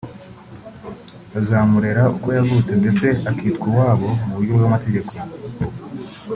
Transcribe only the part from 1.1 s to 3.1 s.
bazamurera uko yavutse ndetse